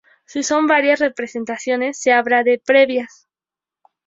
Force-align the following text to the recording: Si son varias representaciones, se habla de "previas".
Si 0.25 0.41
son 0.41 0.65
varias 0.65 0.99
representaciones, 0.99 1.95
se 2.01 2.11
habla 2.11 2.41
de 2.43 2.57
"previas". 2.57 3.29